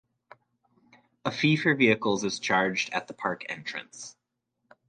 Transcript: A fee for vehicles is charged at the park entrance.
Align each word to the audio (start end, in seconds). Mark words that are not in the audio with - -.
A 1.25 1.31
fee 1.31 1.55
for 1.55 1.75
vehicles 1.75 2.23
is 2.23 2.39
charged 2.39 2.89
at 2.91 3.07
the 3.07 3.13
park 3.13 3.43
entrance. 3.49 4.15